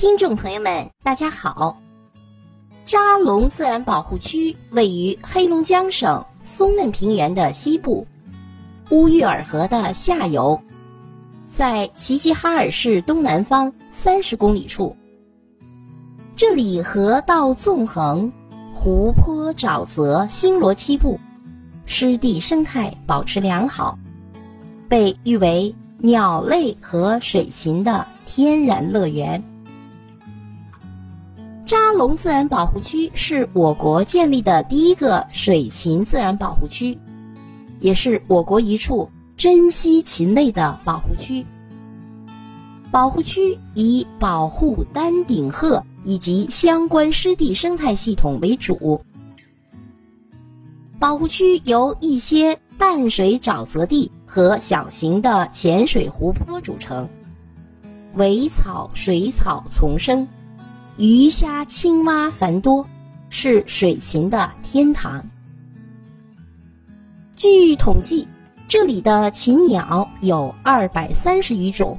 [0.00, 1.78] 听众朋友们，大家好。
[2.86, 8.06] 扎龙自然保护区位于黑龙江省松嫩平原的西部，
[8.88, 10.58] 乌玉尔河的下游，
[11.52, 14.96] 在齐齐哈尔市东南方三十公里处。
[16.34, 18.32] 这里河道纵横，
[18.72, 21.20] 湖泊、沼泽星罗棋布，
[21.84, 23.98] 湿地生态保持良好，
[24.88, 29.38] 被誉为鸟类和水禽的天然乐园。
[31.70, 36.98] 扎龙自然保护区是我国建立的第一个水禽自然保护区，
[37.78, 41.46] 也是我国一处珍稀禽类的保护区。
[42.90, 49.00] 保护区以保护丹顶鹤以及相关湿地生态系统为主。
[50.98, 57.08] 保护区由一些淡水沼泽地和小型的浅水湖泊组成，
[58.14, 60.26] 苇草、水草丛生。
[61.00, 62.86] 鱼虾青蛙繁多，
[63.30, 65.24] 是水禽的天堂。
[67.34, 68.28] 据统计，
[68.68, 71.98] 这里的禽鸟有二百三十余种，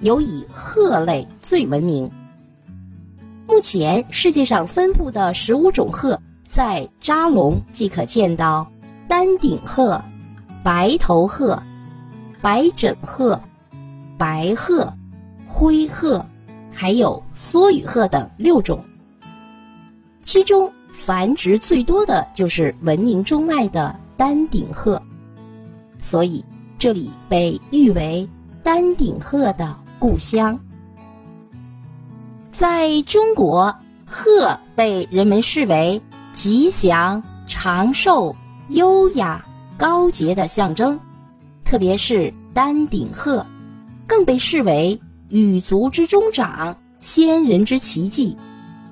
[0.00, 2.10] 尤以鹤类最闻名。
[3.46, 8.66] 目前世界上分布的十五种鹤，在扎龙即可见到：
[9.06, 10.02] 丹顶鹤、
[10.62, 11.62] 白头鹤、
[12.40, 13.38] 白枕鹤、
[14.16, 14.90] 白鹤、
[15.46, 16.24] 灰鹤。
[16.72, 18.82] 还有梭羽鹤等六种，
[20.22, 25.00] 其中繁殖最多的就是闻名中外的丹顶鹤，
[26.00, 26.44] 所以
[26.78, 28.28] 这里被誉为
[28.62, 30.58] 丹顶鹤的故乡。
[32.50, 33.74] 在中国，
[34.06, 36.00] 鹤被人们视为
[36.32, 38.34] 吉祥、长寿、
[38.68, 39.44] 优雅、
[39.76, 40.98] 高洁的象征，
[41.64, 43.44] 特别是丹顶鹤，
[44.06, 44.98] 更被视为。
[45.32, 48.36] 羽族之中长，仙人之奇迹，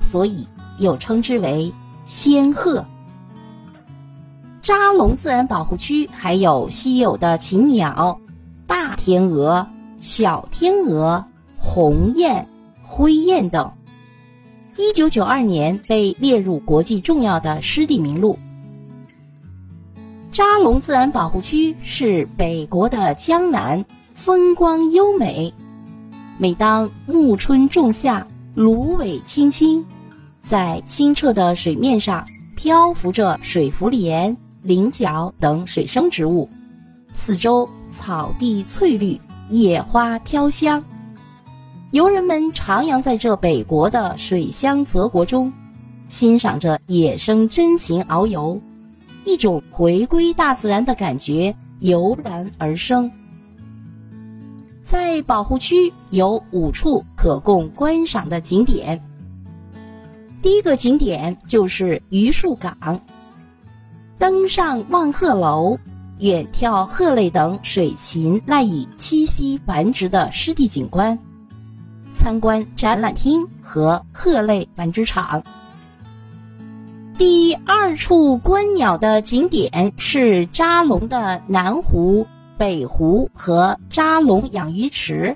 [0.00, 0.46] 所以
[0.78, 1.72] 又称之为
[2.04, 2.84] 仙鹤。
[4.62, 8.16] 扎龙自然保护区还有稀有的禽鸟，
[8.68, 9.66] 大天鹅、
[10.00, 11.24] 小天鹅、
[11.58, 12.46] 鸿雁、
[12.82, 13.68] 灰雁等。
[14.76, 18.38] 一九九二年被列入国际重要的湿地名录。
[20.30, 23.84] 扎龙自然保护区是北国的江南，
[24.14, 25.52] 风光优美。
[26.40, 29.84] 每当暮春仲夏，芦苇青青，
[30.40, 36.48] 在清澈的水面上漂浮着水浮莲、菱角等水生植物，
[37.12, 40.80] 四周草地翠绿，野花飘香。
[41.90, 45.52] 游人们徜徉在这北国的水乡泽国中，
[46.06, 48.60] 欣赏着野生真情遨游，
[49.24, 53.10] 一种回归大自然的感觉油然而生。
[54.88, 58.98] 在保护区有五处可供观赏的景点。
[60.40, 62.98] 第一个景点就是榆树港，
[64.16, 65.76] 登上望鹤楼，
[66.20, 71.18] 远眺鹤类等水禽赖以栖息繁殖的湿地景观，
[72.14, 75.42] 参观展览厅和鹤类繁殖场。
[77.18, 82.26] 第二处观鸟的景点是扎龙的南湖。
[82.58, 85.34] 北湖和扎龙养鱼池，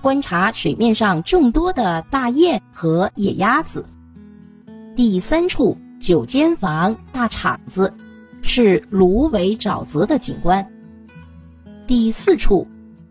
[0.00, 3.86] 观察水面上众多的大雁和野鸭子。
[4.96, 7.94] 第三处九间房大场子，
[8.42, 10.66] 是芦苇沼泽的景观。
[11.86, 12.66] 第四处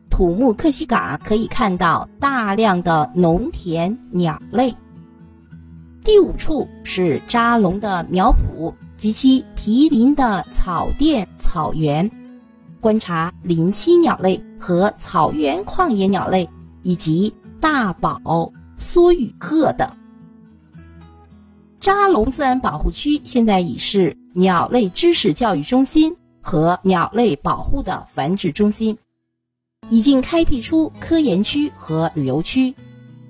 [0.09, 4.75] 土木克西港可以看到大量的农田鸟类。
[6.03, 12.11] 第五处是扎龙的苗圃及其毗邻的草甸草原。
[12.81, 16.49] 观察林栖鸟类和草原旷野鸟类，
[16.81, 19.87] 以及大宝、梭羽鹤等。
[21.79, 28.97] 扎龙自然保护区现在已是鸟类知识教育中心和鸟类保护的繁殖中心，
[29.89, 32.73] 已经开辟出科研区和旅游区，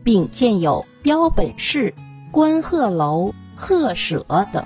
[0.01, 1.93] 并建有标本室、
[2.31, 4.65] 观鹤楼、鹤舍等。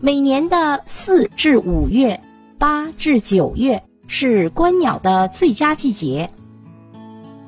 [0.00, 2.20] 每年的四至五月。
[2.60, 6.30] 八至九月是观鸟的最佳季节。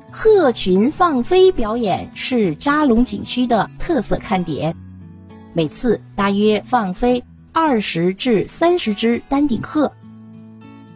[0.09, 4.75] 鹤群放飞表演是扎龙景区的特色看点，
[5.53, 9.91] 每次大约放飞二十至三十只丹顶鹤。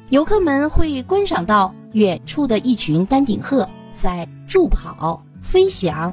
[0.10, 6.12] 游客们会观赏到远处的一群丹顶鹤在助跑、飞翔，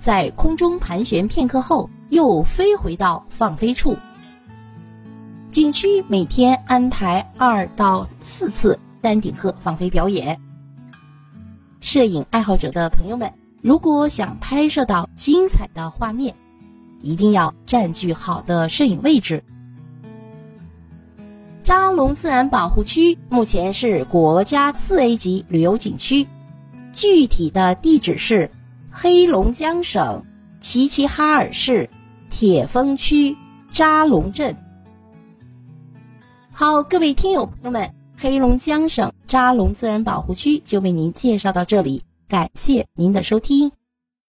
[0.00, 3.94] 在空中盘旋片刻后又飞回到放飞处。
[5.52, 10.40] 景区每天安排二到四次丹顶鹤放飞表演。
[11.80, 16.34] 摄影爱好者的朋友们如果想拍摄到精彩的画面，
[17.02, 19.44] 一定要占据好的摄影位置。
[21.62, 26.26] 扎龙自然保护区目前是国家四 A 级旅游景区，
[26.94, 28.50] 具体的地址是
[28.90, 30.24] 黑龙江省
[30.62, 31.90] 齐齐哈尔市
[32.30, 33.36] 铁峰区
[33.70, 34.56] 扎龙镇。
[36.54, 43.72] 好，各位听友朋友们，黑龙江省扎龙自然保护区就为您介绍到这里，感谢您的收听。